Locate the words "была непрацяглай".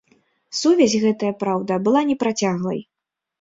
1.89-2.83